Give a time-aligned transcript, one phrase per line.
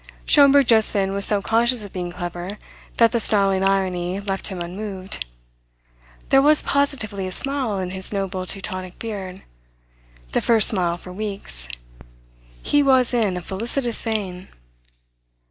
[0.25, 2.57] Schomberg just then was so conscious of being clever
[2.97, 5.27] that the snarling irony left him unmoved.
[6.29, 9.43] There was positively a smile in his noble Teutonic beard,
[10.31, 11.69] the first smile for weeks.
[12.63, 14.47] He was in a felicitous vein.